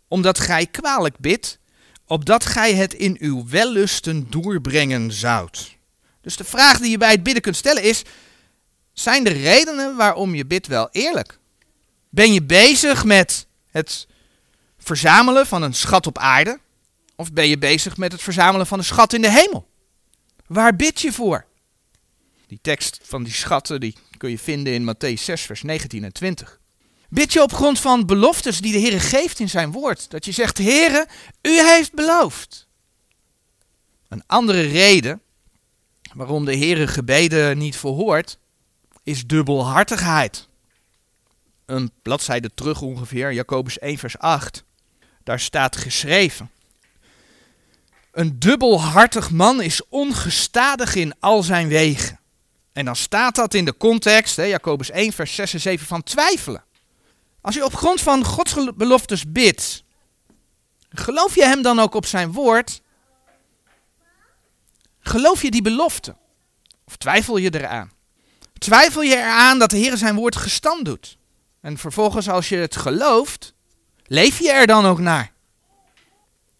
omdat 0.08 0.38
gij 0.38 0.66
kwalijk 0.66 1.18
bidt, 1.18 1.58
opdat 2.06 2.46
gij 2.46 2.74
het 2.74 2.94
in 2.94 3.16
uw 3.20 3.48
wellusten 3.48 4.30
doorbrengen 4.30 5.12
zoudt. 5.12 5.76
Dus 6.20 6.36
de 6.36 6.44
vraag 6.44 6.78
die 6.78 6.90
je 6.90 6.98
bij 6.98 7.10
het 7.10 7.22
bidden 7.22 7.42
kunt 7.42 7.56
stellen 7.56 7.82
is, 7.82 8.02
zijn 8.92 9.24
de 9.24 9.32
redenen 9.32 9.96
waarom 9.96 10.34
je 10.34 10.46
bidt 10.46 10.66
wel 10.66 10.88
eerlijk? 10.90 11.38
Ben 12.08 12.32
je 12.32 12.42
bezig 12.42 13.04
met 13.04 13.46
het 13.70 14.06
verzamelen 14.78 15.46
van 15.46 15.62
een 15.62 15.74
schat 15.74 16.06
op 16.06 16.18
aarde? 16.18 16.58
Of 17.16 17.32
ben 17.32 17.48
je 17.48 17.58
bezig 17.58 17.96
met 17.96 18.12
het 18.12 18.22
verzamelen 18.22 18.66
van 18.66 18.78
een 18.78 18.84
schat 18.84 19.12
in 19.12 19.22
de 19.22 19.30
hemel? 19.30 19.68
Waar 20.46 20.76
bid 20.76 21.00
je 21.00 21.12
voor? 21.12 21.46
Die 22.54 22.62
tekst 22.62 23.00
van 23.02 23.22
die 23.22 23.32
schatten 23.32 23.80
die 23.80 23.96
kun 24.16 24.30
je 24.30 24.38
vinden 24.38 24.72
in 24.72 24.94
Matthäus 24.94 25.22
6, 25.22 25.42
vers 25.42 25.62
19 25.62 26.04
en 26.04 26.12
20. 26.12 26.60
Bid 27.08 27.32
je 27.32 27.42
op 27.42 27.52
grond 27.52 27.80
van 27.80 28.06
beloftes 28.06 28.60
die 28.60 28.72
de 28.72 28.78
Heer 28.78 29.00
geeft 29.00 29.38
in 29.38 29.48
zijn 29.48 29.72
woord. 29.72 30.10
Dat 30.10 30.24
je 30.24 30.32
zegt, 30.32 30.58
Heere, 30.58 31.06
u 31.42 31.50
heeft 31.50 31.92
beloofd. 31.92 32.68
Een 34.08 34.22
andere 34.26 34.60
reden 34.60 35.20
waarom 36.12 36.44
de 36.44 36.54
Heer 36.54 36.88
gebeden 36.88 37.58
niet 37.58 37.76
verhoort, 37.76 38.38
is 39.02 39.26
dubbelhartigheid. 39.26 40.48
Een 41.66 41.90
bladzijde 42.02 42.50
terug 42.54 42.82
ongeveer, 42.82 43.32
Jacobus 43.32 43.78
1 43.78 43.98
vers 43.98 44.18
8. 44.18 44.64
Daar 45.22 45.40
staat 45.40 45.76
geschreven. 45.76 46.50
Een 48.12 48.38
dubbelhartig 48.38 49.30
man 49.30 49.62
is 49.62 49.88
ongestadig 49.88 50.94
in 50.94 51.14
al 51.20 51.42
zijn 51.42 51.68
wegen. 51.68 52.22
En 52.74 52.84
dan 52.84 52.96
staat 52.96 53.34
dat 53.34 53.54
in 53.54 53.64
de 53.64 53.76
context, 53.76 54.36
hè, 54.36 54.42
Jacobus 54.42 54.90
1 54.90 55.12
vers 55.12 55.34
6 55.34 55.52
en 55.52 55.60
7, 55.60 55.86
van 55.86 56.02
twijfelen. 56.02 56.64
Als 57.40 57.54
je 57.54 57.64
op 57.64 57.74
grond 57.74 58.00
van 58.00 58.24
Gods 58.24 58.54
beloftes 58.74 59.32
bidt, 59.32 59.84
geloof 60.88 61.34
je 61.34 61.44
hem 61.44 61.62
dan 61.62 61.78
ook 61.78 61.94
op 61.94 62.06
zijn 62.06 62.32
woord? 62.32 62.82
Geloof 65.00 65.42
je 65.42 65.50
die 65.50 65.62
belofte? 65.62 66.16
Of 66.84 66.96
twijfel 66.96 67.36
je 67.36 67.54
eraan? 67.54 67.92
Twijfel 68.58 69.02
je 69.02 69.16
eraan 69.16 69.58
dat 69.58 69.70
de 69.70 69.76
Heer 69.76 69.96
zijn 69.96 70.14
woord 70.14 70.36
gestand 70.36 70.84
doet? 70.84 71.18
En 71.60 71.78
vervolgens, 71.78 72.28
als 72.28 72.48
je 72.48 72.56
het 72.56 72.76
gelooft, 72.76 73.54
leef 74.04 74.38
je 74.38 74.50
er 74.50 74.66
dan 74.66 74.86
ook 74.86 74.98
naar? 74.98 75.32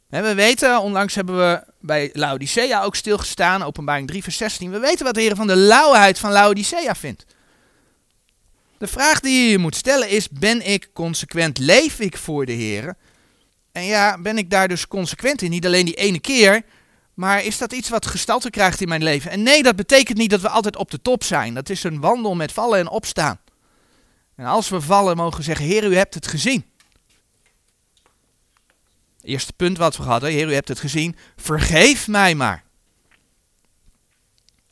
We 0.09 0.35
weten, 0.35 0.81
onlangs 0.81 1.15
hebben 1.15 1.37
we 1.37 1.74
bij 1.85 2.11
Laodicea 2.13 2.83
ook 2.83 2.95
stilgestaan, 2.95 3.63
openbaring 3.63 4.07
3 4.07 4.23
vers 4.23 4.37
16. 4.37 4.71
We 4.71 4.79
weten 4.79 5.05
wat 5.05 5.15
de 5.15 5.21
Heer 5.21 5.37
van 5.37 5.47
de 5.47 5.57
lauwheid 5.57 6.19
van 6.19 6.33
Laodicea 6.33 6.95
vindt. 6.95 7.25
De 8.79 8.87
vraag 8.87 9.21
die 9.21 9.45
je 9.45 9.51
je 9.51 9.59
moet 9.59 9.77
stellen 9.77 10.09
is, 10.09 10.29
ben 10.29 10.67
ik 10.67 10.91
consequent? 10.93 11.59
Leef 11.59 12.01
ik 12.01 12.17
voor 12.17 12.47
de 12.47 12.53
Heer? 12.53 12.97
En 13.73 13.85
ja, 13.85 14.19
ben 14.21 14.39
ik 14.39 14.51
daar 14.51 14.69
dus 14.69 14.89
consequent 14.89 15.43
in? 15.43 15.51
Niet 15.51 15.67
alleen 15.67 15.85
die 15.85 15.95
ene 15.95 16.21
keer, 16.21 16.63
maar 17.15 17.45
is 17.45 17.59
dat 17.59 17.73
iets 17.73 17.89
wat 17.89 18.07
gestalte 18.07 18.51
krijgt 18.51 18.81
in 18.81 18.89
mijn 18.89 19.03
leven? 19.03 19.31
En 19.31 19.43
nee, 19.43 19.63
dat 19.63 19.77
betekent 19.77 20.19
niet 20.19 20.31
dat 20.31 20.41
we 20.41 20.49
altijd 20.49 20.77
op 20.77 20.91
de 20.91 21.03
top 21.03 21.25
zijn. 21.25 21.55
Dat 21.55 21.69
is 21.69 21.85
een 21.85 22.01
wandel 22.01 22.35
met 22.35 22.53
vallen 22.53 22.79
en 22.79 22.89
opstaan. 22.89 23.41
En 24.37 24.45
als 24.47 24.69
we 24.69 24.81
vallen, 24.81 25.17
mogen 25.17 25.39
we 25.39 25.45
zeggen, 25.45 25.67
Heer, 25.67 25.85
u 25.85 25.97
hebt 25.97 26.15
het 26.15 26.27
gezien. 26.27 26.65
Eerste 29.25 29.53
punt 29.53 29.79
wat 29.79 29.97
we 29.97 30.03
hadden, 30.03 30.31
Heer, 30.31 30.49
u 30.49 30.55
hebt 30.55 30.69
het 30.69 30.81
gezien, 30.81 31.17
vergeef 31.37 32.09
mij 32.09 32.35
maar. 32.35 32.65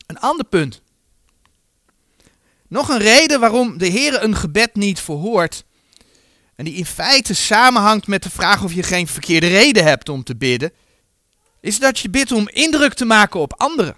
Een 0.07 0.19
ander 0.19 0.47
punt. 0.47 0.83
Nog 2.69 2.89
een 2.89 2.99
reden 2.99 3.41
waarom 3.41 3.79
de 3.79 3.87
Heer 3.87 4.23
een 4.23 4.37
gebed 4.37 4.75
niet 4.75 5.01
verhoort. 5.01 5.65
En 6.55 6.65
die 6.65 6.75
in 6.75 6.87
feite 6.87 7.35
samenhangt 7.35 8.07
met 8.07 8.23
de 8.23 8.31
vraag 8.31 8.65
of 8.65 8.73
je 8.73 8.83
geen 8.83 9.07
verkeerde 9.07 9.49
reden 9.49 9.85
hebt 9.85 10.09
om 10.09 10.23
te 10.23 10.37
bidden. 10.37 10.73
Is 11.61 11.79
dat 11.79 11.99
je 11.99 12.11
bidt 12.11 12.33
om 12.33 12.49
indruk 12.49 12.95
te 12.95 13.05
maken 13.05 13.41
op 13.41 13.55
anderen. 13.61 13.97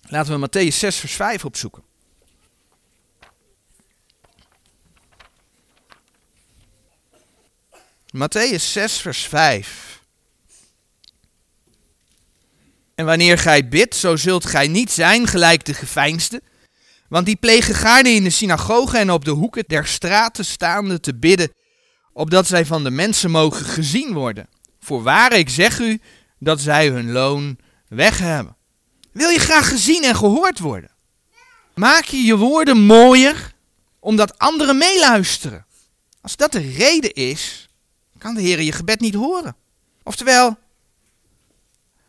Laten 0.00 0.40
we 0.40 0.46
Matthäus 0.46 0.76
6 0.76 0.96
vers 0.96 1.12
5 1.12 1.44
opzoeken. 1.44 1.87
Matthäus 8.16 8.72
6 8.72 8.96
vers 9.00 9.22
5. 9.22 10.02
En 12.94 13.04
wanneer 13.04 13.38
gij 13.38 13.68
bidt, 13.68 13.94
zo 13.94 14.16
zult 14.16 14.46
gij 14.46 14.68
niet 14.68 14.90
zijn 14.90 15.26
gelijk 15.26 15.64
de 15.64 15.74
geveinsde. 15.74 16.42
Want 17.08 17.26
die 17.26 17.36
plegen 17.36 17.74
gaarne 17.74 18.08
in 18.08 18.24
de 18.24 18.30
synagogen 18.30 18.98
en 18.98 19.10
op 19.10 19.24
de 19.24 19.30
hoeken 19.30 19.64
der 19.66 19.86
straten 19.86 20.44
staande 20.44 21.00
te 21.00 21.14
bidden, 21.14 21.52
opdat 22.12 22.46
zij 22.46 22.66
van 22.66 22.84
de 22.84 22.90
mensen 22.90 23.30
mogen 23.30 23.64
gezien 23.64 24.12
worden. 24.12 24.48
Voorwaar, 24.80 25.32
ik 25.32 25.48
zeg 25.48 25.78
u, 25.78 26.00
dat 26.38 26.60
zij 26.60 26.88
hun 26.88 27.12
loon 27.12 27.58
weg 27.88 28.18
hebben. 28.18 28.56
Wil 29.12 29.28
je 29.28 29.38
graag 29.38 29.68
gezien 29.68 30.04
en 30.04 30.16
gehoord 30.16 30.58
worden? 30.58 30.90
Maak 31.74 32.04
je 32.04 32.22
je 32.22 32.36
woorden 32.36 32.78
mooier, 32.78 33.52
omdat 34.00 34.38
anderen 34.38 34.78
meeluisteren. 34.78 35.66
Als 36.20 36.36
dat 36.36 36.52
de 36.52 36.72
reden 36.76 37.12
is, 37.12 37.67
kan 38.18 38.34
de 38.34 38.40
Heer 38.40 38.62
je 38.62 38.72
gebed 38.72 39.00
niet 39.00 39.14
horen. 39.14 39.56
Oftewel, 40.02 40.46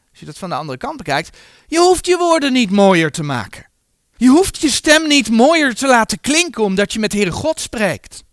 als 0.09 0.19
je 0.19 0.25
dat 0.25 0.37
van 0.37 0.49
de 0.49 0.55
andere 0.55 0.77
kant 0.77 0.97
bekijkt, 0.97 1.37
je 1.67 1.79
hoeft 1.79 2.05
je 2.05 2.17
woorden 2.17 2.53
niet 2.53 2.71
mooier 2.71 3.11
te 3.11 3.23
maken. 3.23 3.69
Je 4.17 4.27
hoeft 4.27 4.61
je 4.61 4.69
stem 4.69 5.07
niet 5.07 5.29
mooier 5.29 5.75
te 5.75 5.87
laten 5.87 6.19
klinken 6.19 6.63
omdat 6.63 6.93
je 6.93 6.99
met 6.99 7.13
Heere 7.13 7.31
God 7.31 7.59
spreekt. 7.59 8.23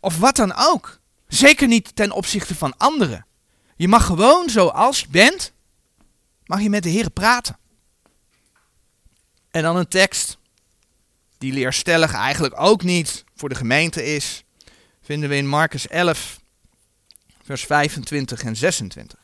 Of 0.00 0.18
wat 0.18 0.36
dan 0.36 0.54
ook. 0.56 0.98
Zeker 1.28 1.68
niet 1.68 1.96
ten 1.96 2.10
opzichte 2.10 2.54
van 2.54 2.76
anderen. 2.76 3.26
Je 3.76 3.88
mag 3.88 4.06
gewoon 4.06 4.50
zoals 4.50 5.00
je 5.00 5.06
bent, 5.10 5.52
mag 6.44 6.60
je 6.60 6.70
met 6.70 6.82
de 6.82 6.88
Heer 6.88 7.10
praten. 7.10 7.58
En 9.50 9.62
dan 9.62 9.76
een 9.76 9.88
tekst 9.88 10.38
die 11.38 11.52
leerstellig 11.52 12.14
eigenlijk 12.14 12.60
ook 12.60 12.82
niet 12.82 13.24
voor 13.34 13.48
de 13.48 13.54
gemeente 13.54 14.04
is, 14.04 14.44
vinden 15.02 15.28
we 15.28 15.36
in 15.36 15.48
Marcus 15.48 15.88
11, 15.88 16.40
vers 17.46 17.64
25 17.64 18.42
en 18.42 18.56
26. 18.56 19.18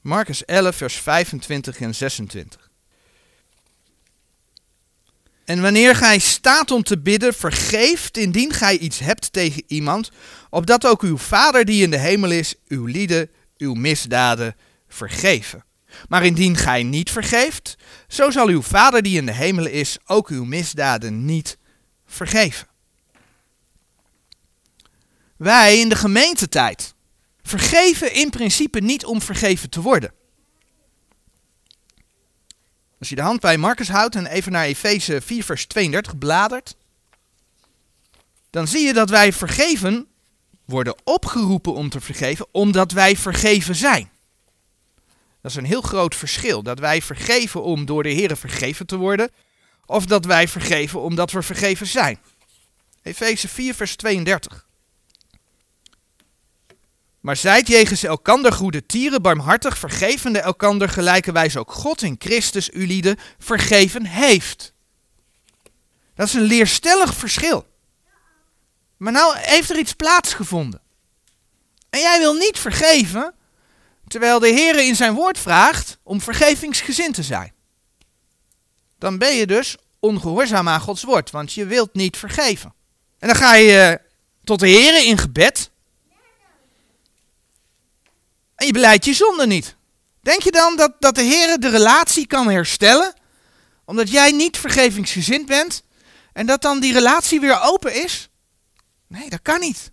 Marcus 0.00 0.44
11, 0.44 0.76
vers 0.76 0.94
25 0.94 1.80
en 1.80 1.94
26. 1.94 2.70
En 5.44 5.62
wanneer 5.62 5.96
gij 5.96 6.18
staat 6.18 6.70
om 6.70 6.82
te 6.82 6.98
bidden, 6.98 7.34
vergeeft 7.34 8.16
indien 8.16 8.52
gij 8.52 8.78
iets 8.78 8.98
hebt 8.98 9.32
tegen 9.32 9.62
iemand, 9.66 10.10
opdat 10.50 10.86
ook 10.86 11.02
uw 11.02 11.18
Vader 11.18 11.64
die 11.64 11.82
in 11.82 11.90
de 11.90 11.98
hemel 11.98 12.30
is, 12.30 12.54
uw 12.68 12.84
lieden, 12.84 13.30
uw 13.56 13.74
misdaden 13.74 14.56
vergeven. 14.88 15.64
Maar 16.08 16.24
indien 16.24 16.56
gij 16.56 16.82
niet 16.82 17.10
vergeeft, 17.10 17.76
zo 18.08 18.30
zal 18.30 18.48
uw 18.48 18.62
Vader 18.62 19.02
die 19.02 19.16
in 19.16 19.26
de 19.26 19.32
hemel 19.32 19.66
is 19.66 19.98
ook 20.06 20.28
uw 20.28 20.44
misdaden 20.44 21.24
niet 21.24 21.58
vergeven. 22.06 22.71
Wij 25.42 25.78
in 25.78 25.88
de 25.88 25.96
gemeentetijd 25.96 26.94
vergeven 27.42 28.14
in 28.14 28.30
principe 28.30 28.80
niet 28.80 29.04
om 29.04 29.22
vergeven 29.22 29.70
te 29.70 29.80
worden. 29.80 30.12
Als 32.98 33.08
je 33.08 33.14
de 33.14 33.22
hand 33.22 33.40
bij 33.40 33.58
Marcus 33.58 33.88
houdt 33.88 34.14
en 34.14 34.26
even 34.26 34.52
naar 34.52 34.64
Efeze 34.64 35.20
4 35.20 35.44
vers 35.44 35.66
32 35.66 36.18
bladert, 36.18 36.76
dan 38.50 38.68
zie 38.68 38.86
je 38.86 38.92
dat 38.92 39.10
wij 39.10 39.32
vergeven 39.32 40.06
worden 40.64 40.96
opgeroepen 41.04 41.72
om 41.74 41.88
te 41.88 42.00
vergeven 42.00 42.46
omdat 42.50 42.92
wij 42.92 43.16
vergeven 43.16 43.74
zijn. 43.74 44.10
Dat 45.40 45.50
is 45.50 45.56
een 45.56 45.64
heel 45.64 45.82
groot 45.82 46.14
verschil. 46.14 46.62
Dat 46.62 46.78
wij 46.78 47.02
vergeven 47.02 47.62
om 47.62 47.86
door 47.86 48.02
de 48.02 48.10
Heer 48.10 48.36
vergeven 48.36 48.86
te 48.86 48.96
worden. 48.96 49.30
Of 49.86 50.06
dat 50.06 50.24
wij 50.24 50.48
vergeven 50.48 51.00
omdat 51.00 51.30
we 51.30 51.42
vergeven 51.42 51.86
zijn. 51.86 52.18
Efeze 53.02 53.48
4, 53.48 53.74
vers 53.74 53.96
32. 53.96 54.70
Maar 57.22 57.36
zijt 57.36 57.68
jegens 57.68 58.02
elkander 58.02 58.52
goede 58.52 58.86
tieren, 58.86 59.22
barmhartig, 59.22 59.78
vergevende 59.78 60.40
elkander, 60.40 60.88
gelijke 60.88 61.32
wijze 61.32 61.58
ook 61.58 61.72
God 61.72 62.02
in 62.02 62.16
Christus 62.18 62.70
u 62.72 62.86
lieden 62.86 63.16
vergeven 63.38 64.06
heeft. 64.06 64.72
Dat 66.14 66.26
is 66.26 66.34
een 66.34 66.42
leerstellig 66.42 67.14
verschil. 67.14 67.66
Maar 68.96 69.12
nou 69.12 69.36
heeft 69.38 69.70
er 69.70 69.78
iets 69.78 69.92
plaatsgevonden. 69.92 70.80
En 71.90 72.00
jij 72.00 72.18
wil 72.18 72.34
niet 72.34 72.58
vergeven, 72.58 73.34
terwijl 74.08 74.38
de 74.38 74.48
Heer 74.48 74.86
in 74.86 74.96
zijn 74.96 75.14
woord 75.14 75.38
vraagt 75.38 75.98
om 76.02 76.20
vergevingsgezind 76.20 77.14
te 77.14 77.22
zijn. 77.22 77.52
Dan 78.98 79.18
ben 79.18 79.34
je 79.34 79.46
dus 79.46 79.76
ongehoorzaam 80.00 80.68
aan 80.68 80.80
Gods 80.80 81.02
woord, 81.02 81.30
want 81.30 81.52
je 81.52 81.66
wilt 81.66 81.94
niet 81.94 82.16
vergeven. 82.16 82.74
En 83.18 83.28
dan 83.28 83.36
ga 83.36 83.54
je 83.54 83.78
eh, 83.78 84.06
tot 84.44 84.60
de 84.60 84.68
Heer 84.68 85.06
in 85.06 85.18
gebed. 85.18 85.70
En 88.62 88.68
je 88.68 88.74
beleidt 88.74 89.04
je 89.04 89.14
zonde 89.14 89.46
niet. 89.46 89.76
Denk 90.20 90.42
je 90.42 90.50
dan 90.50 90.76
dat, 90.76 90.92
dat 90.98 91.14
de 91.14 91.22
Heer 91.22 91.60
de 91.60 91.68
relatie 91.68 92.26
kan 92.26 92.50
herstellen? 92.50 93.14
Omdat 93.84 94.10
jij 94.10 94.32
niet 94.32 94.58
vergevingsgezind 94.58 95.46
bent? 95.46 95.82
En 96.32 96.46
dat 96.46 96.62
dan 96.62 96.80
die 96.80 96.92
relatie 96.92 97.40
weer 97.40 97.60
open 97.62 98.02
is? 98.04 98.28
Nee, 99.08 99.30
dat 99.30 99.42
kan 99.42 99.60
niet. 99.60 99.90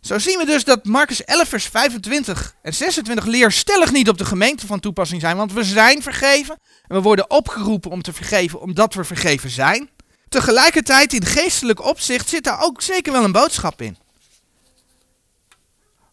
Zo 0.00 0.18
zien 0.18 0.38
we 0.38 0.44
dus 0.46 0.64
dat 0.64 0.84
Marcus 0.84 1.24
11 1.24 1.48
vers 1.48 1.64
25 1.64 2.54
en 2.62 2.74
26 2.74 3.24
leerstellig 3.24 3.92
niet 3.92 4.08
op 4.08 4.18
de 4.18 4.24
gemeente 4.24 4.66
van 4.66 4.80
toepassing 4.80 5.20
zijn, 5.20 5.36
want 5.36 5.52
we 5.52 5.64
zijn 5.64 6.02
vergeven 6.02 6.58
en 6.86 6.96
we 6.96 7.02
worden 7.02 7.30
opgeroepen 7.30 7.90
om 7.90 8.02
te 8.02 8.12
vergeven 8.12 8.60
omdat 8.60 8.94
we 8.94 9.04
vergeven 9.04 9.50
zijn. 9.50 9.90
Tegelijkertijd 10.28 11.12
in 11.12 11.24
geestelijk 11.24 11.84
opzicht 11.84 12.28
zit 12.28 12.44
daar 12.44 12.62
ook 12.62 12.82
zeker 12.82 13.12
wel 13.12 13.24
een 13.24 13.32
boodschap 13.32 13.82
in. 13.82 13.98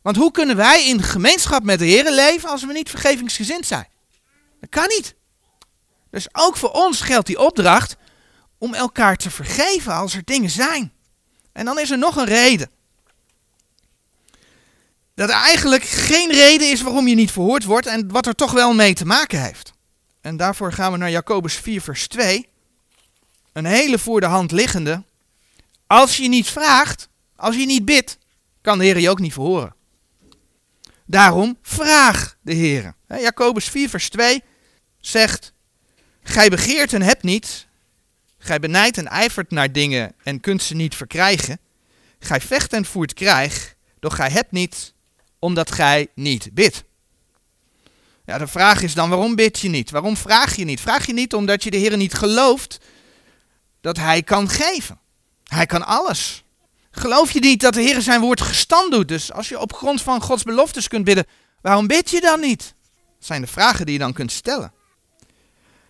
Want 0.06 0.18
hoe 0.18 0.32
kunnen 0.32 0.56
wij 0.56 0.88
in 0.88 1.04
gemeenschap 1.04 1.64
met 1.64 1.80
de 1.80 1.86
Heer 1.86 2.12
leven 2.12 2.50
als 2.50 2.66
we 2.66 2.74
niet 2.74 2.90
vergevingsgezind 2.90 3.66
zijn? 3.66 3.88
Dat 4.60 4.70
kan 4.70 4.88
niet. 4.88 5.16
Dus 6.12 6.28
ook 6.32 6.58
voor 6.58 6.72
ons 6.72 7.02
geldt 7.02 7.28
die 7.28 7.40
opdracht 7.40 7.96
om 8.58 8.74
elkaar 8.74 9.16
te 9.16 9.32
vergeven 9.32 9.94
als 9.94 10.16
er 10.16 10.22
dingen 10.26 10.50
zijn. 10.50 10.94
En 11.52 11.66
dan 11.66 11.80
is 11.80 11.92
er 11.92 11.98
nog 11.98 12.16
een 12.16 12.26
reden. 12.26 12.70
Dat 15.16 15.30
er 15.30 15.36
eigenlijk 15.36 15.84
geen 15.84 16.32
reden 16.32 16.72
is 16.72 16.82
waarom 16.82 17.08
je 17.08 17.16
niet 17.16 17.32
verhoord 17.32 17.64
wordt 17.64 17.88
en 17.88 18.12
wat 18.12 18.26
er 18.26 18.36
toch 18.36 18.52
wel 18.52 18.74
mee 18.74 18.94
te 18.94 19.06
maken 19.06 19.42
heeft. 19.42 19.74
En 20.22 20.38
daarvoor 20.38 20.74
gaan 20.74 20.92
we 20.92 20.98
naar 20.98 21.12
Jacobus 21.12 21.54
4, 21.54 21.82
vers 21.82 22.08
2. 22.08 22.50
Een 23.54 23.66
hele 23.66 24.00
voor 24.00 24.20
de 24.20 24.26
hand 24.26 24.52
liggende. 24.52 25.04
Als 25.88 26.18
je 26.18 26.28
niet 26.28 26.48
vraagt, 26.48 27.10
als 27.36 27.56
je 27.56 27.66
niet 27.66 27.86
bidt, 27.86 28.18
kan 28.62 28.78
de 28.78 28.84
Heer 28.84 29.00
je 29.00 29.10
ook 29.10 29.20
niet 29.20 29.34
verhoren. 29.34 29.76
Daarom 31.06 31.58
vraag 31.62 32.38
de 32.42 32.54
Heer. 32.54 32.96
Jacobus 33.08 33.70
4, 33.70 33.90
vers 33.90 34.10
2 34.10 34.44
zegt: 35.00 35.54
Gij 36.24 36.50
begeert 36.50 36.94
en 36.94 37.02
hebt 37.02 37.24
niet. 37.24 37.68
Gij 38.38 38.60
benijdt 38.60 38.98
en 38.98 39.08
ijvert 39.08 39.52
naar 39.52 39.72
dingen 39.72 40.16
en 40.24 40.40
kunt 40.40 40.64
ze 40.64 40.76
niet 40.76 40.96
verkrijgen. 40.96 41.60
Gij 42.20 42.42
vecht 42.42 42.74
en 42.74 42.86
voert 42.86 43.14
krijg, 43.14 43.76
doch 44.00 44.16
gij 44.16 44.30
hebt 44.30 44.52
niet, 44.52 44.94
omdat 45.40 45.72
gij 45.72 46.08
niet 46.16 46.50
bidt. 46.54 46.84
Ja, 48.26 48.38
de 48.38 48.48
vraag 48.48 48.82
is 48.82 48.94
dan, 48.94 49.10
waarom 49.10 49.36
bid 49.36 49.60
je 49.60 49.70
niet? 49.70 49.92
Waarom 49.92 50.18
vraag 50.18 50.56
je 50.56 50.66
niet? 50.66 50.82
Vraag 50.82 51.06
je 51.06 51.14
niet 51.14 51.34
omdat 51.34 51.64
je 51.64 51.72
de 51.72 51.78
Heer 51.78 51.98
niet 51.98 52.14
gelooft 52.14 52.78
dat 53.82 53.98
Hij 53.98 54.24
kan 54.24 54.50
geven. 54.50 55.00
Hij 55.44 55.66
kan 55.66 55.86
alles. 55.86 56.45
Geloof 56.96 57.32
je 57.32 57.40
niet 57.40 57.62
dat 57.62 57.74
de 57.74 57.82
Heer 57.82 58.02
zijn 58.02 58.22
woord 58.22 58.42
gestand 58.42 58.92
doet? 58.92 59.08
Dus 59.08 59.32
als 59.32 59.50
je 59.50 59.60
op 59.60 59.74
grond 59.74 60.02
van 60.02 60.22
Gods 60.22 60.44
beloftes 60.44 60.88
kunt 60.88 61.06
bidden, 61.06 61.26
waarom 61.62 61.88
bid 61.88 62.10
je 62.10 62.22
dan 62.22 62.40
niet? 62.40 62.74
Dat 62.94 63.26
zijn 63.26 63.42
de 63.42 63.48
vragen 63.48 63.86
die 63.86 63.94
je 63.94 64.00
dan 64.00 64.14
kunt 64.14 64.32
stellen. 64.32 64.74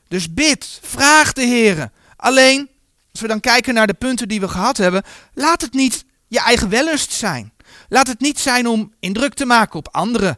Dus 0.08 0.34
bid, 0.34 0.80
vraag 0.82 1.34
de 1.34 1.42
Heer. 1.42 1.92
Alleen, 2.16 2.70
als 3.12 3.22
we 3.22 3.28
dan 3.28 3.40
kijken 3.40 3.74
naar 3.74 3.88
de 3.88 3.94
punten 3.94 4.28
die 4.28 4.40
we 4.40 4.48
gehad 4.48 4.78
hebben, 4.78 5.04
laat 5.34 5.62
het 5.62 5.74
niet 5.74 6.06
je 6.28 6.40
eigen 6.40 6.70
wellust 6.70 7.12
zijn. 7.12 7.54
Laat 7.90 8.08
het 8.08 8.20
niet 8.20 8.40
zijn 8.40 8.68
om 8.68 8.94
indruk 9.00 9.34
te 9.34 9.46
maken 9.46 9.80
op 9.80 9.88
anderen. 9.92 10.38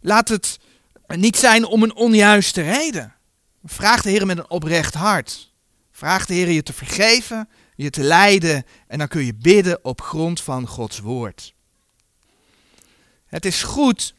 Laat 0.00 0.28
het 0.28 0.58
niet 1.06 1.36
zijn 1.36 1.64
om 1.64 1.82
een 1.82 1.94
onjuiste 1.94 2.62
reden. 2.62 3.14
Vraag 3.64 4.02
de 4.02 4.10
Heer 4.10 4.26
met 4.26 4.38
een 4.38 4.50
oprecht 4.50 4.94
hart. 4.94 5.52
Vraag 5.92 6.26
de 6.26 6.34
Heer 6.34 6.50
je 6.50 6.62
te 6.62 6.72
vergeven, 6.72 7.48
je 7.84 7.90
te 7.90 8.02
leiden 8.02 8.64
en 8.86 8.98
dan 8.98 9.08
kun 9.08 9.24
je 9.24 9.34
bidden 9.34 9.84
op 9.84 10.00
grond 10.00 10.40
van 10.40 10.66
Gods 10.66 10.98
woord. 10.98 11.54
Het 13.26 13.44
is 13.44 13.62
goed 13.62 14.14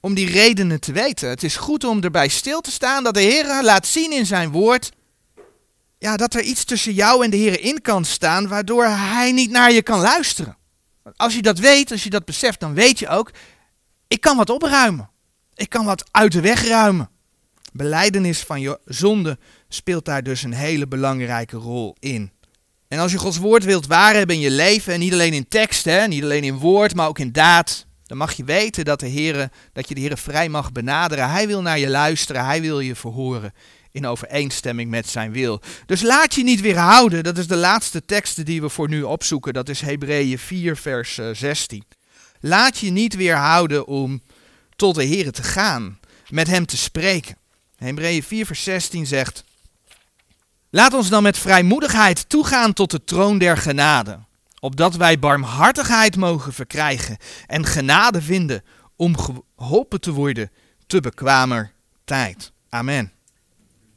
om 0.00 0.14
die 0.14 0.30
redenen 0.30 0.80
te 0.80 0.92
weten. 0.92 1.28
Het 1.28 1.42
is 1.42 1.56
goed 1.56 1.84
om 1.84 2.02
erbij 2.02 2.28
stil 2.28 2.60
te 2.60 2.70
staan 2.70 3.04
dat 3.04 3.14
de 3.14 3.20
Heer 3.20 3.62
laat 3.62 3.86
zien 3.86 4.12
in 4.12 4.26
zijn 4.26 4.50
woord 4.50 4.90
ja, 5.98 6.16
dat 6.16 6.34
er 6.34 6.42
iets 6.42 6.64
tussen 6.64 6.92
jou 6.92 7.24
en 7.24 7.30
de 7.30 7.36
Heer 7.36 7.60
in 7.60 7.80
kan 7.80 8.04
staan 8.04 8.48
waardoor 8.48 8.84
Hij 8.84 9.32
niet 9.32 9.50
naar 9.50 9.72
je 9.72 9.82
kan 9.82 10.00
luisteren. 10.00 10.56
Als 11.16 11.34
je 11.34 11.42
dat 11.42 11.58
weet, 11.58 11.90
als 11.90 12.02
je 12.02 12.10
dat 12.10 12.24
beseft, 12.24 12.60
dan 12.60 12.74
weet 12.74 12.98
je 12.98 13.08
ook, 13.08 13.30
ik 14.08 14.20
kan 14.20 14.36
wat 14.36 14.50
opruimen. 14.50 15.10
Ik 15.54 15.68
kan 15.68 15.84
wat 15.84 16.04
uit 16.10 16.32
de 16.32 16.40
weg 16.40 16.66
ruimen. 16.66 17.10
Beleidenis 17.72 18.40
van 18.40 18.60
je 18.60 18.80
zonde 18.84 19.38
speelt 19.68 20.04
daar 20.04 20.22
dus 20.22 20.42
een 20.42 20.52
hele 20.52 20.86
belangrijke 20.86 21.56
rol 21.56 21.96
in. 21.98 22.32
En 22.88 22.98
als 22.98 23.12
je 23.12 23.18
Gods 23.18 23.36
woord 23.36 23.64
wilt 23.64 23.86
waar 23.86 24.14
hebben 24.14 24.36
in 24.36 24.42
je 24.42 24.50
leven, 24.50 24.92
en 24.92 25.00
niet 25.00 25.12
alleen 25.12 25.32
in 25.32 25.48
tekst, 25.48 25.84
hè, 25.84 26.06
niet 26.06 26.22
alleen 26.22 26.44
in 26.44 26.58
woord, 26.58 26.94
maar 26.94 27.08
ook 27.08 27.18
in 27.18 27.32
daad, 27.32 27.86
dan 28.06 28.18
mag 28.18 28.32
je 28.32 28.44
weten 28.44 28.84
dat, 28.84 29.00
de 29.00 29.10
Heere, 29.10 29.50
dat 29.72 29.88
je 29.88 29.94
de 29.94 30.00
Heer 30.00 30.18
vrij 30.18 30.48
mag 30.48 30.72
benaderen. 30.72 31.30
Hij 31.30 31.46
wil 31.46 31.62
naar 31.62 31.78
je 31.78 31.88
luisteren, 31.88 32.44
hij 32.44 32.60
wil 32.60 32.80
je 32.80 32.94
verhoren 32.94 33.52
in 33.90 34.06
overeenstemming 34.06 34.90
met 34.90 35.08
zijn 35.08 35.32
wil. 35.32 35.60
Dus 35.86 36.02
laat 36.02 36.34
je 36.34 36.42
niet 36.42 36.60
weerhouden. 36.60 37.24
Dat 37.24 37.38
is 37.38 37.46
de 37.46 37.56
laatste 37.56 38.04
tekst 38.04 38.46
die 38.46 38.60
we 38.60 38.68
voor 38.68 38.88
nu 38.88 39.02
opzoeken. 39.02 39.52
Dat 39.52 39.68
is 39.68 39.80
Hebreeën 39.80 40.38
4, 40.38 40.76
vers 40.76 41.20
16. 41.32 41.84
Eh, 41.88 41.96
laat 42.40 42.78
je 42.78 42.90
niet 42.90 43.16
weerhouden 43.16 43.86
om 43.86 44.22
tot 44.76 44.94
de 44.94 45.04
Heer 45.04 45.32
te 45.32 45.42
gaan, 45.42 45.98
met 46.28 46.46
hem 46.46 46.66
te 46.66 46.76
spreken. 46.76 47.36
Hebreeën 47.76 48.22
4, 48.22 48.46
vers 48.46 48.62
16 48.62 49.06
zegt: 49.06 49.44
Laat 50.70 50.94
ons 50.94 51.08
dan 51.08 51.22
met 51.22 51.38
vrijmoedigheid 51.38 52.28
toegaan 52.28 52.72
tot 52.72 52.90
de 52.90 53.04
troon 53.04 53.38
der 53.38 53.56
genade, 53.56 54.18
opdat 54.60 54.96
wij 54.96 55.18
barmhartigheid 55.18 56.16
mogen 56.16 56.52
verkrijgen 56.52 57.16
en 57.46 57.64
genade 57.64 58.22
vinden 58.22 58.62
om 58.96 59.16
geholpen 59.18 60.00
te 60.00 60.12
worden 60.12 60.50
te 60.86 61.00
bekwamer 61.00 61.72
tijd. 62.04 62.52
Amen. 62.68 63.17